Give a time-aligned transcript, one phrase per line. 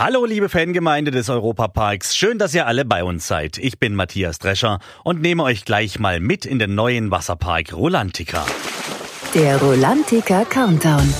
[0.00, 3.58] Hallo liebe Fangemeinde des Europaparks, schön, dass ihr alle bei uns seid.
[3.58, 8.46] Ich bin Matthias Drescher und nehme euch gleich mal mit in den neuen Wasserpark Rolantica.
[9.34, 11.12] Der Rolantica Countdown.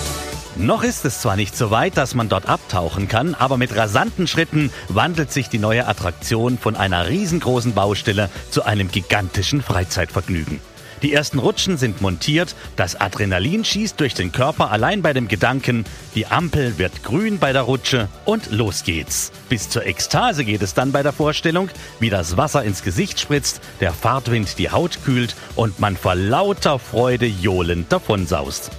[0.54, 4.28] Noch ist es zwar nicht so weit, dass man dort abtauchen kann, aber mit rasanten
[4.28, 10.60] Schritten wandelt sich die neue Attraktion von einer riesengroßen Baustelle zu einem gigantischen Freizeitvergnügen.
[11.02, 15.84] Die ersten Rutschen sind montiert, das Adrenalin schießt durch den Körper allein bei dem Gedanken,
[16.14, 19.30] die Ampel wird grün bei der Rutsche und los geht's.
[19.48, 21.68] Bis zur Ekstase geht es dann bei der Vorstellung,
[22.00, 26.80] wie das Wasser ins Gesicht spritzt, der Fahrtwind die Haut kühlt und man vor lauter
[26.80, 28.70] Freude johlend davonsaust.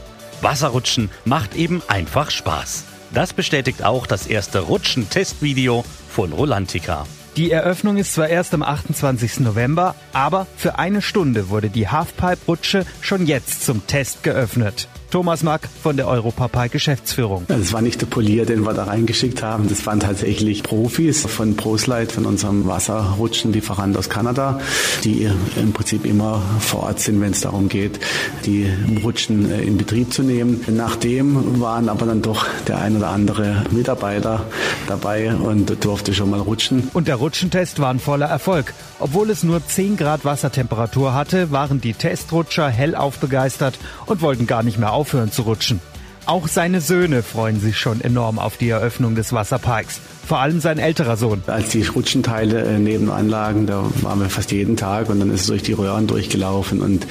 [0.41, 2.83] Wasserrutschen macht eben einfach Spaß.
[3.13, 7.05] Das bestätigt auch das erste Rutschen-Testvideo von Rolantica.
[7.37, 9.39] Die Eröffnung ist zwar erst am 28.
[9.41, 14.87] November, aber für eine Stunde wurde die Halfpipe-Rutsche schon jetzt zum Test geöffnet.
[15.11, 17.45] Thomas Mack von der Europapark Geschäftsführung.
[17.47, 19.67] Das war nicht der Polier, den wir da reingeschickt haben.
[19.67, 24.61] Das waren tatsächlich Profis von ProSlide, von unserem Wasserrutschenlieferant aus Kanada,
[25.03, 27.99] die im Prinzip immer vor Ort sind, wenn es darum geht,
[28.45, 28.71] die
[29.03, 30.63] Rutschen äh, in Betrieb zu nehmen.
[30.67, 34.45] Nachdem waren aber dann doch der ein oder andere Mitarbeiter
[34.87, 36.89] dabei und durfte schon mal rutschen.
[36.93, 38.75] Und der Rutschentest war ein voller Erfolg.
[38.99, 44.61] Obwohl es nur 10 Grad Wassertemperatur hatte, waren die Testrutscher hellauf begeistert und wollten gar
[44.61, 45.79] nicht mehr aufhören zu rutschen.
[46.25, 50.77] Auch seine Söhne freuen sich schon enorm auf die Eröffnung des Wasserparks vor allem sein
[50.77, 51.41] älterer Sohn.
[51.47, 55.41] Als die Rutschenteile äh, nebenan lagen, da waren wir fast jeden Tag und dann ist
[55.41, 57.07] es durch die Röhren durchgelaufen und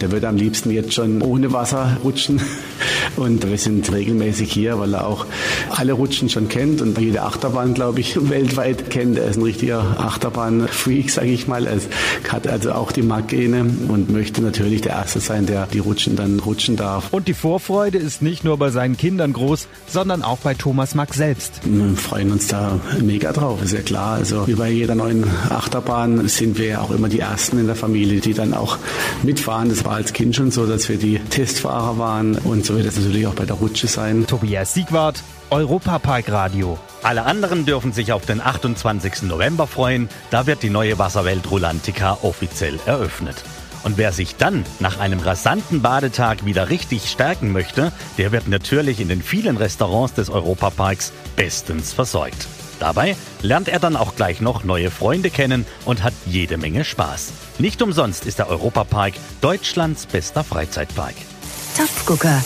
[0.00, 2.40] der würde am liebsten jetzt schon ohne Wasser rutschen
[3.16, 5.26] und wir sind regelmäßig hier, weil er auch
[5.70, 9.18] alle Rutschen schon kennt und jede Achterbahn, glaube ich, weltweit kennt.
[9.18, 11.66] Er ist ein richtiger Achterbahn-Freak, sage ich mal.
[11.66, 11.78] Er
[12.28, 16.40] hat also auch die Markgene und möchte natürlich der Erste sein, der die Rutschen dann
[16.40, 17.12] rutschen darf.
[17.12, 21.14] Und die Vorfreude ist nicht nur bei seinen Kindern groß, sondern auch bei Thomas Mack
[21.14, 21.60] selbst.
[21.64, 24.14] Wir freuen uns da mega drauf, ist ja klar.
[24.14, 27.76] Also wie bei jeder neuen Achterbahn sind wir ja auch immer die Ersten in der
[27.76, 28.78] Familie, die dann auch
[29.22, 29.68] mitfahren.
[29.68, 33.04] Das war als Kind schon so, dass wir die Testfahrer waren und so wird es
[33.04, 34.26] natürlich auch bei der Rutsche sein.
[34.26, 36.78] Tobias Siegwart, Europapark Radio.
[37.02, 39.22] Alle anderen dürfen sich auf den 28.
[39.22, 40.08] November freuen.
[40.30, 43.44] Da wird die neue Wasserwelt Rolantica offiziell eröffnet.
[43.84, 49.00] Und wer sich dann nach einem rasanten Badetag wieder richtig stärken möchte, der wird natürlich
[49.00, 52.46] in den vielen Restaurants des Europaparks bestens versorgt.
[52.78, 57.32] Dabei lernt er dann auch gleich noch neue Freunde kennen und hat jede Menge Spaß.
[57.58, 61.14] Nicht umsonst ist der Europapark Deutschlands bester Freizeitpark.
[61.76, 62.42] Topfgucker.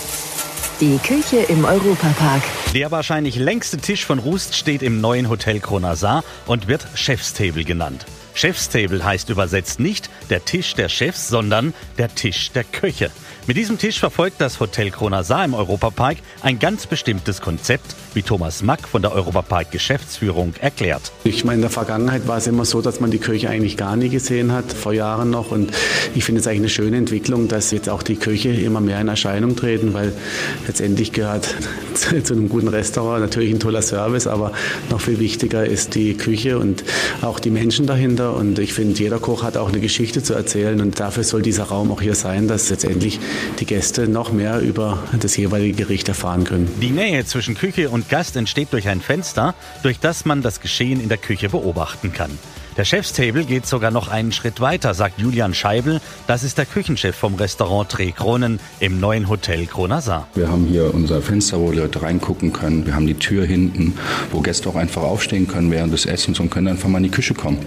[0.81, 2.43] Die Küche im Europapark.
[2.75, 8.06] Der wahrscheinlich längste Tisch von Rust steht im neuen Hotel Kronasar und wird Chefstable genannt.
[8.37, 13.11] Chefstable heißt übersetzt nicht der Tisch der Chefs, sondern der Tisch der Köche.
[13.47, 18.65] Mit diesem Tisch verfolgt das Hotel Kronasar im Europapark ein ganz bestimmtes Konzept, wie Thomas
[18.65, 21.13] Mack von der Europapark Geschäftsführung erklärt.
[21.23, 23.95] Ich meine, in der Vergangenheit war es immer so, dass man die Köche eigentlich gar
[23.95, 25.53] nie gesehen hat, vor Jahren noch.
[25.53, 25.71] Und
[26.17, 29.07] ich finde es eigentlich eine schöne Entwicklung, dass jetzt auch die Köche immer mehr in
[29.07, 30.13] Erscheinung treten, weil
[30.67, 31.55] letztendlich gehört
[31.95, 34.51] zu einem guten Restaurant natürlich ein toller Service, aber
[34.91, 36.83] noch viel wichtiger ist die Küche und
[37.23, 38.26] auch die Menschen dahinter.
[38.33, 41.65] Und ich finde, jeder Koch hat auch eine Geschichte zu erzählen und dafür soll dieser
[41.65, 43.21] Raum auch hier sein, dass letztendlich
[43.59, 46.69] die Gäste noch mehr über das jeweilige Gericht erfahren können.
[46.81, 51.01] Die Nähe zwischen Küche und Gast entsteht durch ein Fenster, durch das man das Geschehen
[51.01, 52.31] in der Küche beobachten kann.
[52.77, 56.03] Der Chefstable geht sogar noch einen Schritt weiter, sagt Julian Scheibel.
[56.27, 60.29] Das ist der Küchenchef vom Restaurant Tre Kronen im neuen Hotel Kronasar.
[60.35, 62.85] Wir haben hier unser Fenster, wo Leute reingucken können.
[62.85, 63.95] Wir haben die Tür hinten,
[64.31, 67.11] wo Gäste auch einfach aufstehen können während des Essens und können einfach mal in die
[67.11, 67.59] Küche kommen.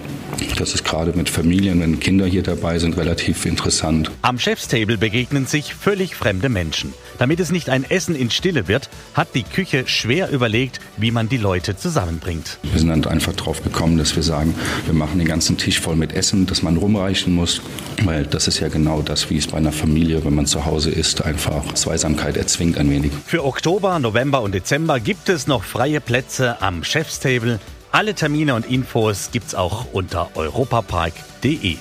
[0.58, 4.12] Das ist gerade mit Familien, wenn Kinder hier dabei sind, relativ interessant.
[4.22, 6.94] Am Chefstable begegnen sich völlig fremde Menschen.
[7.17, 11.28] Damit es nicht ein Essen in Stille wird, hat die Küche schwer überlegt, wie man
[11.28, 12.59] die Leute zusammenbringt.
[12.64, 14.53] Wir sind dann einfach drauf gekommen, dass wir sagen,
[14.85, 17.61] wir machen den ganzen Tisch voll mit Essen, das man rumreichen muss,
[18.03, 20.91] weil das ist ja genau das, wie es bei einer Familie, wenn man zu Hause
[20.91, 23.11] ist, einfach Zweisamkeit erzwingt ein wenig.
[23.25, 27.59] Für Oktober, November und Dezember gibt es noch freie Plätze am Chefstable.
[27.91, 31.78] Alle Termine und Infos gibt's auch unter europapark.de.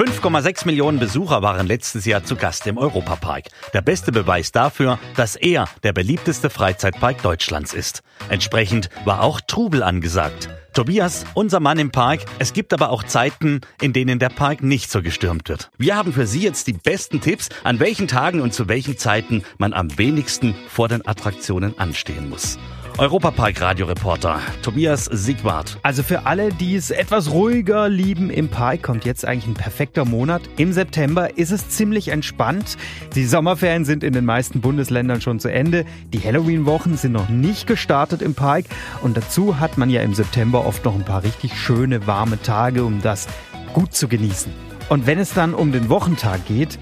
[0.00, 3.48] 5,6 Millionen Besucher waren letztes Jahr zu Gast im Europapark.
[3.74, 8.02] Der beste Beweis dafür, dass er der beliebteste Freizeitpark Deutschlands ist.
[8.30, 10.48] Entsprechend war auch Trubel angesagt.
[10.72, 12.20] Tobias, unser Mann im Park.
[12.38, 15.70] Es gibt aber auch Zeiten, in denen der Park nicht so gestürmt wird.
[15.76, 19.44] Wir haben für Sie jetzt die besten Tipps, an welchen Tagen und zu welchen Zeiten
[19.58, 22.56] man am wenigsten vor den Attraktionen anstehen muss.
[22.98, 25.78] Europapark-Radioreporter Tobias Siegwart.
[25.82, 30.04] Also für alle, die es etwas ruhiger lieben im Park, kommt jetzt eigentlich ein perfekter
[30.04, 30.42] Monat.
[30.56, 32.76] Im September ist es ziemlich entspannt.
[33.14, 35.84] Die Sommerferien sind in den meisten Bundesländern schon zu Ende.
[36.12, 38.66] Die Halloween-Wochen sind noch nicht gestartet im Park.
[39.02, 42.84] Und dazu hat man ja im September oft noch ein paar richtig schöne, warme Tage,
[42.84, 43.28] um das
[43.72, 44.52] gut zu genießen.
[44.88, 46.78] Und wenn es dann um den Wochentag geht,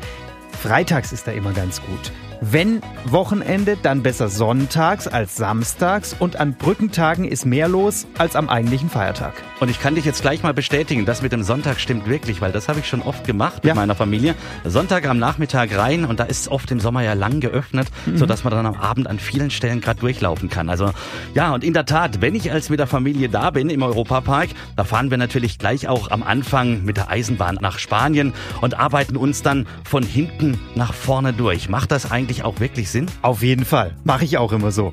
[0.50, 2.12] freitags ist da immer ganz gut.
[2.40, 8.48] Wenn Wochenende, dann besser sonntags als samstags und an Brückentagen ist mehr los als am
[8.48, 9.32] eigentlichen Feiertag.
[9.58, 12.52] Und ich kann dich jetzt gleich mal bestätigen, das mit dem Sonntag stimmt wirklich, weil
[12.52, 13.74] das habe ich schon oft gemacht mit Ja.
[13.74, 14.36] meiner Familie.
[14.64, 18.18] Sonntag am Nachmittag rein und da ist es oft im Sommer ja lang geöffnet, Mhm.
[18.18, 20.68] sodass man dann am Abend an vielen Stellen gerade durchlaufen kann.
[20.68, 20.92] Also
[21.34, 24.50] ja, und in der Tat, wenn ich als mit der Familie da bin im Europapark,
[24.76, 29.16] da fahren wir natürlich gleich auch am Anfang mit der Eisenbahn nach Spanien und arbeiten
[29.16, 31.68] uns dann von hinten nach vorne durch.
[31.68, 33.06] Macht das eigentlich auch wirklich Sinn?
[33.22, 33.96] Auf jeden Fall.
[34.04, 34.92] Mache ich auch immer so.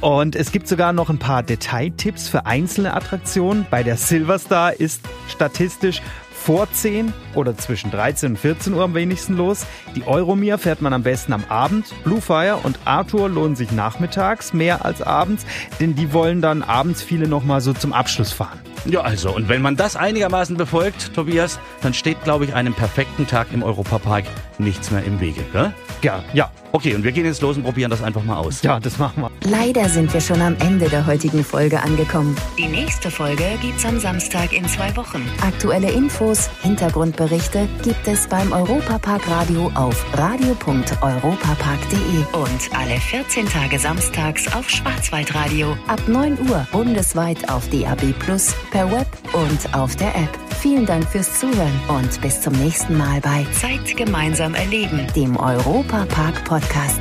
[0.00, 3.66] Und es gibt sogar noch ein paar Detailtipps für einzelne Attraktionen.
[3.70, 9.36] Bei der Silverstar ist statistisch vor 10 oder zwischen 13 und 14 Uhr am wenigsten
[9.36, 9.64] los.
[9.94, 11.94] Die Euromir fährt man am besten am Abend.
[12.02, 15.46] Bluefire und Arthur lohnen sich nachmittags mehr als abends,
[15.78, 18.58] denn die wollen dann abends viele nochmal so zum Abschluss fahren.
[18.84, 23.26] Ja, also, und wenn man das einigermaßen befolgt, Tobias, dann steht, glaube ich, einem perfekten
[23.26, 24.24] Tag im Europapark
[24.58, 25.72] nichts mehr im Wege, gell?
[26.02, 28.62] Ja, ja, Okay, und wir gehen jetzt los und probieren das einfach mal aus.
[28.62, 29.30] ja, das machen wir.
[29.44, 32.34] Leider sind wir schon am Ende der heutigen Folge angekommen.
[32.58, 35.22] Die nächste Folge gibt's am Samstag in zwei Wochen.
[35.42, 44.50] Aktuelle Infos, Hintergrundberichte gibt es beim Europapark Radio auf radio.europapark.de und alle 14 Tage samstags
[44.54, 50.30] auf Schwarzwaldradio ab 9 Uhr bundesweit auf DAB Plus, per Web und auf der App.
[50.60, 56.42] Vielen Dank fürs Zuhören und bis zum nächsten Mal bei Zeit gemeinsam erleben, dem Europapark
[56.44, 56.98] Podcast.